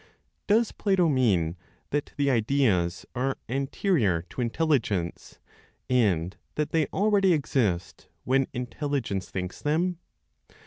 [0.47, 1.57] Does Plato mean
[1.91, 5.37] that the ideas are anterior to intelligence,
[5.91, 9.99] and that they already exist when intelligence thinks them?